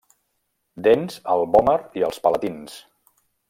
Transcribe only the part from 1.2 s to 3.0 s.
al vòmer i als palatins.